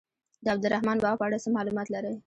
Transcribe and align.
د 0.43 0.45
عبدالرحمان 0.53 0.97
بابا 1.03 1.17
په 1.19 1.23
اړه 1.27 1.37
څه 1.43 1.49
معلومات 1.57 1.87
لرئ. 1.91 2.15